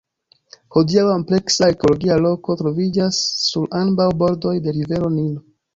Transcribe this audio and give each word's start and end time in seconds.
Hodiaŭ 0.75 1.03
ampleksa 1.15 1.67
arkeologia 1.69 2.17
loko 2.23 2.57
troviĝas 2.63 3.23
sur 3.47 3.73
ambaŭ 3.85 4.13
bordoj 4.25 4.59
de 4.69 4.77
rivero 4.81 5.17
Nilo. 5.21 5.49